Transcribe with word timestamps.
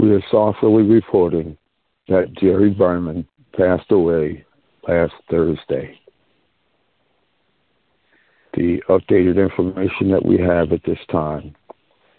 We 0.00 0.12
are 0.12 0.24
softly 0.30 0.82
reporting 0.84 1.58
that 2.08 2.32
Jerry 2.40 2.70
Berman 2.70 3.26
passed 3.54 3.90
away 3.90 4.46
last 4.88 5.12
Thursday. 5.30 6.00
The 8.54 8.82
updated 8.88 9.36
information 9.36 10.10
that 10.10 10.24
we 10.24 10.38
have 10.38 10.72
at 10.72 10.82
this 10.86 10.98
time 11.12 11.54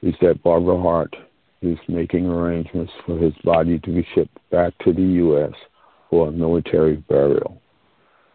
is 0.03 0.13
that 0.21 0.43
Barbara 0.43 0.79
Hart 0.79 1.15
is 1.63 1.79
making 1.87 2.27
arrangements 2.27 2.91
for 3.03 3.17
his 3.17 3.33
body 3.43 3.79
to 3.79 3.89
be 3.89 4.07
shipped 4.13 4.37
back 4.51 4.77
to 4.83 4.93
the 4.93 5.01
U.S. 5.01 5.53
for 6.11 6.27
a 6.27 6.31
military 6.31 6.97
burial. 6.97 7.59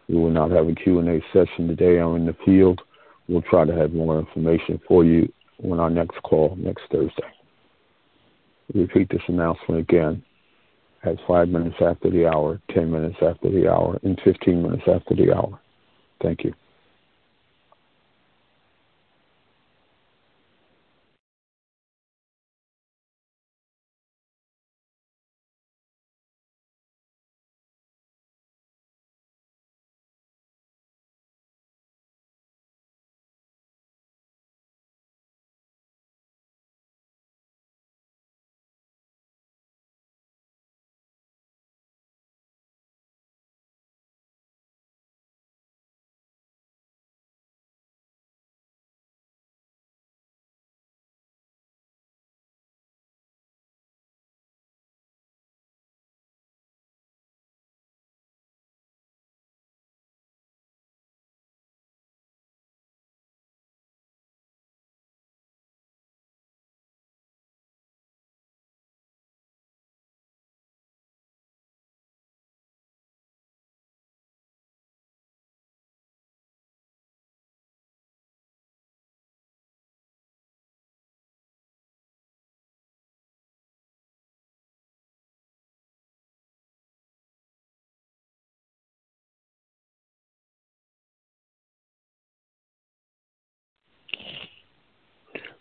We 0.09 0.15
will 0.15 0.29
not 0.29 0.51
have 0.51 0.67
a 0.67 0.75
Q&A 0.75 1.21
session 1.31 1.69
today 1.69 1.99
on 1.99 2.25
the 2.25 2.35
field. 2.43 2.81
We'll 3.29 3.43
try 3.43 3.63
to 3.63 3.73
have 3.73 3.93
more 3.93 4.19
information 4.19 4.81
for 4.85 5.05
you 5.05 5.31
on 5.63 5.79
our 5.79 5.89
next 5.89 6.21
call 6.23 6.57
next 6.57 6.83
Thursday. 6.91 7.36
Repeat 8.73 9.09
this 9.09 9.21
announcement 9.27 9.81
again 9.81 10.23
at 11.03 11.15
5 11.27 11.49
minutes 11.49 11.77
after 11.81 12.09
the 12.09 12.27
hour, 12.27 12.59
10 12.73 12.91
minutes 12.91 13.17
after 13.21 13.49
the 13.49 13.71
hour, 13.71 13.99
and 14.03 14.19
15 14.23 14.61
minutes 14.61 14.83
after 14.87 15.15
the 15.15 15.33
hour. 15.33 15.59
Thank 16.21 16.43
you. 16.43 16.53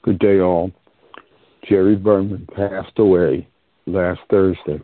Good 0.07 0.21
day, 0.21 0.39
all. 0.39 0.71
Jerry 1.69 1.97
Berman 1.97 2.47
passed 2.55 2.97
away 2.97 3.49
last 3.87 4.21
Thursday. 4.31 4.81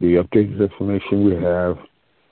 The 0.00 0.14
updated 0.24 0.60
information 0.62 1.26
we 1.26 1.34
have 1.34 1.76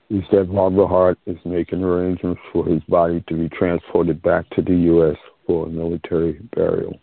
is 0.09 0.25
that 0.33 0.51
Barbara 0.51 0.87
Hart 0.87 1.19
is 1.27 1.37
making 1.45 1.83
arrangements 1.83 2.41
for 2.51 2.65
his 2.65 2.81
body 2.85 3.23
to 3.29 3.35
be 3.35 3.51
transported 3.51 4.23
back 4.23 4.49
to 4.51 4.63
the 4.63 4.75
U.S. 4.75 5.19
for 5.47 5.67
a 5.67 5.69
military 5.69 6.41
burial. 6.55 6.99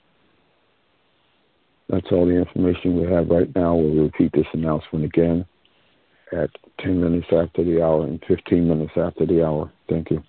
That's 1.88 2.08
all 2.12 2.26
the 2.26 2.36
information 2.36 3.00
we 3.00 3.12
have 3.12 3.30
right 3.30 3.56
now. 3.56 3.76
We'll 3.76 4.06
repeat 4.06 4.32
this 4.34 4.48
announcement 4.54 5.06
again 5.06 5.46
at 6.32 6.50
10 6.80 7.00
minutes 7.00 7.28
after 7.32 7.64
the 7.64 7.84
hour 7.84 8.06
and 8.06 8.20
15 8.28 8.68
minutes 8.68 8.94
after 8.98 9.28
the 9.28 9.46
hour. 9.46 9.72
Thank 9.88 10.10
you. 10.10 10.24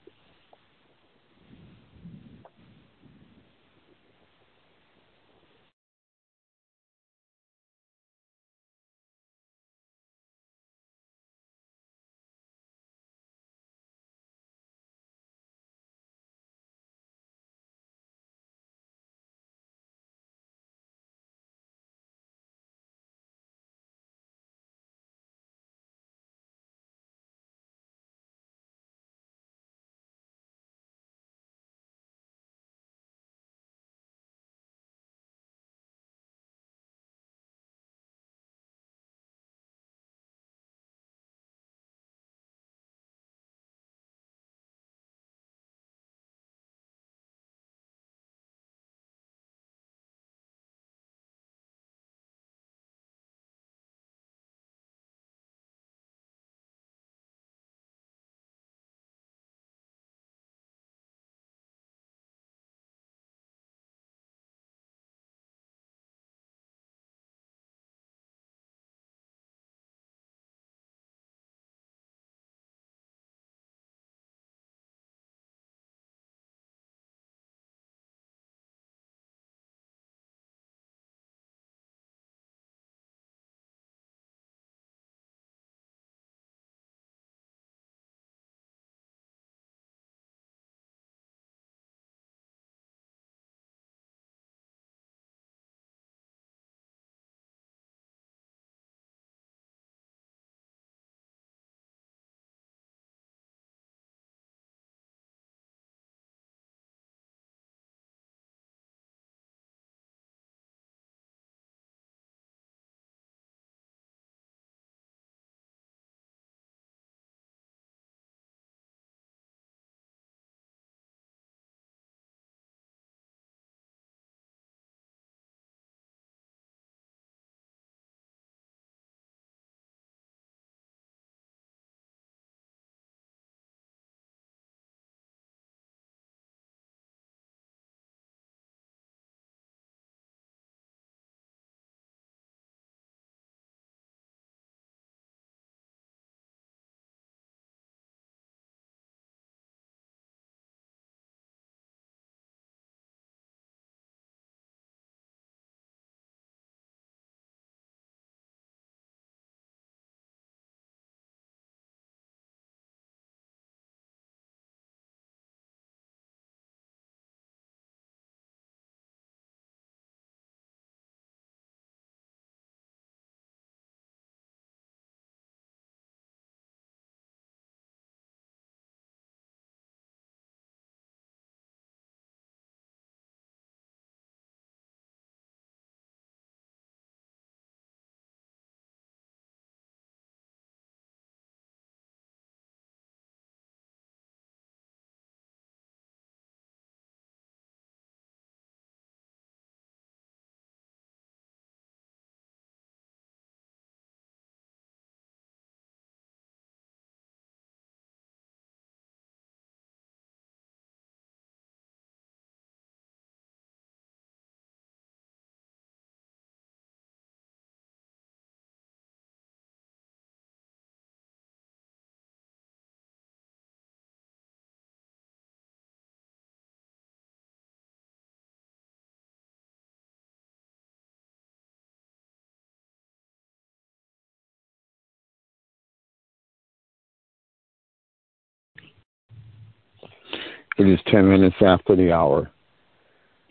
It 240.77 240.89
is 240.89 240.99
10 241.07 241.29
minutes 241.29 241.57
after 241.61 241.95
the 241.95 242.13
hour. 242.13 242.51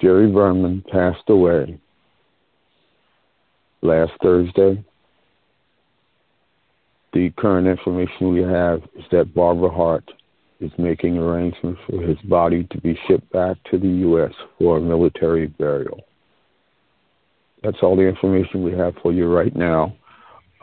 Jerry 0.02 0.30
Berman 0.30 0.84
passed 0.92 1.30
away 1.30 1.80
last 3.82 4.12
Thursday. 4.22 4.84
The 7.14 7.30
current 7.38 7.68
information 7.68 8.34
we 8.34 8.42
have 8.42 8.82
is 8.96 9.06
that 9.12 9.34
Barbara 9.34 9.70
Hart 9.70 10.04
is 10.60 10.72
making 10.78 11.18
arrangements 11.18 11.80
for 11.88 12.02
his 12.02 12.18
body 12.24 12.68
to 12.72 12.82
be 12.82 13.00
shipped 13.08 13.32
back 13.32 13.58
to 13.72 13.78
the 13.78 13.88
U.S. 13.88 14.32
for 14.58 14.78
a 14.78 14.82
military 14.82 15.48
burial. 15.48 16.02
That's 17.62 17.78
all 17.82 17.96
the 17.96 18.08
information 18.08 18.64
we 18.64 18.74
have 18.74 18.96
for 19.02 19.14
you 19.14 19.34
right 19.34 19.56
now. 19.56 19.96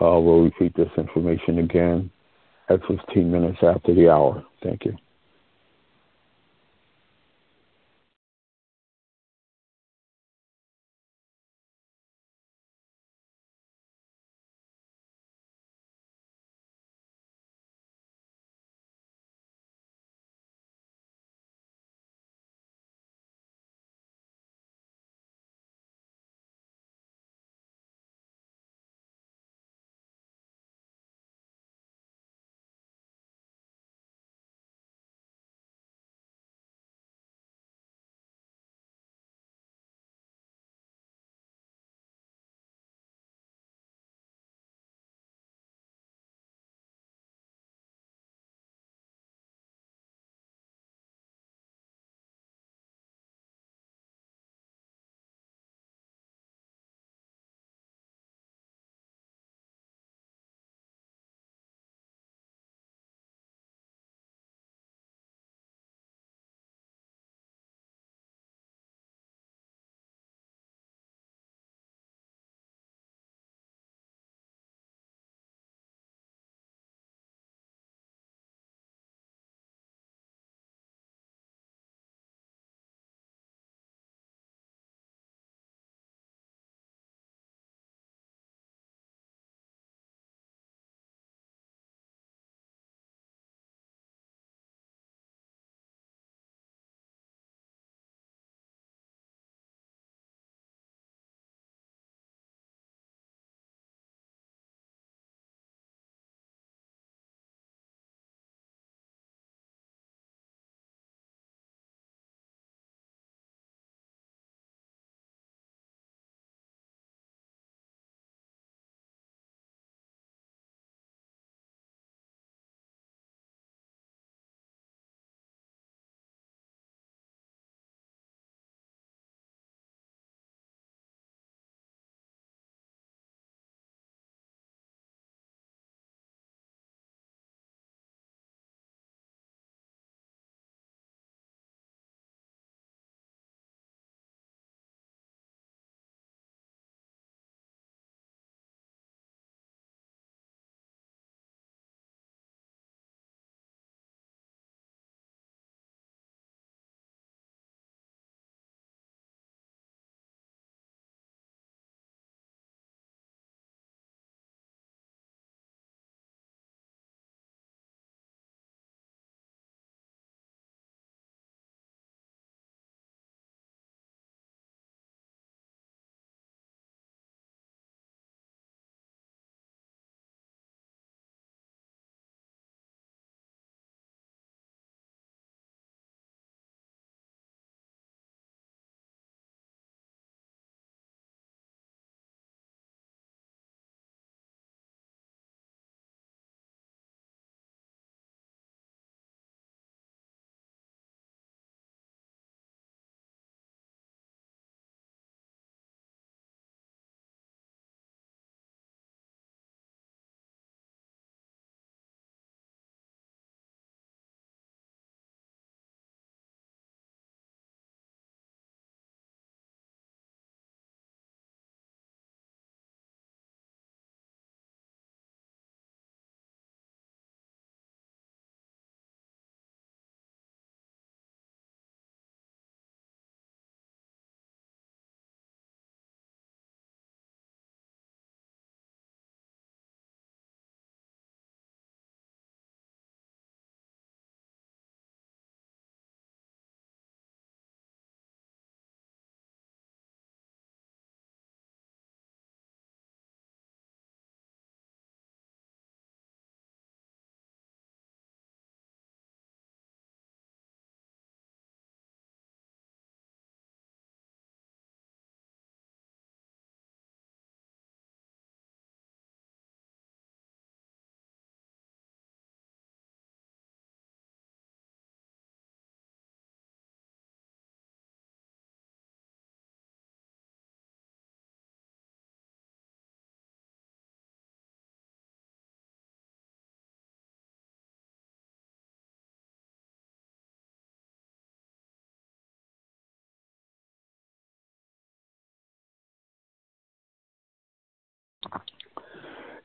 Uh, 0.01 0.19
we'll 0.19 0.43
repeat 0.43 0.75
this 0.77 0.91
information 0.99 1.59
again 1.59 2.11
at 2.69 2.81
15 2.87 3.31
minutes 3.31 3.59
after 3.63 3.95
the 3.95 4.11
hour. 4.11 4.45
Thank 4.63 4.85
you. 4.85 4.97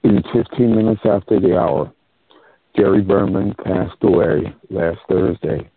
Is 0.06 0.24
15 0.34 0.76
minutes 0.76 1.02
after 1.04 1.40
the 1.40 1.58
hour. 1.58 1.92
Jerry 2.78 3.02
Berman 3.02 3.56
passed 3.64 3.98
away 4.04 4.54
last 4.70 5.00
Thursday. 5.10 5.68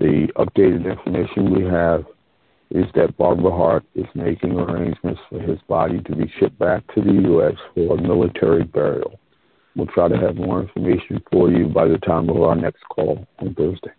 The 0.00 0.26
updated 0.36 0.84
information 0.84 1.54
we 1.54 1.64
have 1.66 2.04
is 2.70 2.86
that 2.96 3.16
Barbara 3.16 3.52
Hart 3.52 3.84
is 3.94 4.06
making 4.16 4.58
arrangements 4.58 5.20
for 5.30 5.38
his 5.38 5.60
body 5.68 6.00
to 6.00 6.16
be 6.16 6.28
shipped 6.40 6.58
back 6.58 6.82
to 6.96 7.00
the 7.00 7.12
U.S. 7.12 7.54
for 7.74 7.96
a 7.96 8.02
military 8.02 8.64
burial. 8.64 9.20
We'll 9.76 9.86
try 9.86 10.08
to 10.08 10.16
have 10.16 10.34
more 10.34 10.60
information 10.60 11.22
for 11.30 11.52
you 11.52 11.68
by 11.68 11.86
the 11.86 11.98
time 11.98 12.28
of 12.28 12.42
our 12.42 12.56
next 12.56 12.82
call 12.88 13.24
on 13.38 13.54
Thursday. 13.54 13.92